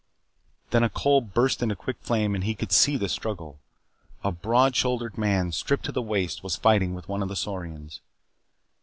Then 0.71 0.81
a 0.81 0.89
coal 0.89 1.21
burst 1.21 1.61
into 1.61 1.75
quick 1.75 1.97
flame 2.01 2.33
and 2.33 2.43
he 2.43 2.55
could 2.55 2.71
see 2.71 2.97
the 2.97 3.07
struggle. 3.07 3.59
A 4.23 4.31
broad 4.31 4.75
shouldered 4.75 5.15
man, 5.15 5.51
stripped 5.51 5.85
to 5.85 5.91
the 5.91 6.01
waist, 6.01 6.41
was 6.43 6.55
fighting 6.55 6.95
with 6.95 7.07
one 7.07 7.21
of 7.21 7.29
the 7.29 7.35
saurians. 7.35 8.01